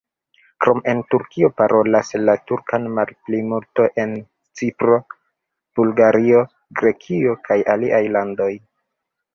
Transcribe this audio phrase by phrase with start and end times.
[0.63, 4.17] Krom en Turkio, parolas la turkan malplimultoj en
[4.63, 4.99] Cipro,
[5.81, 6.45] Bulgario,
[6.83, 8.53] Grekio kaj aliaj landoj.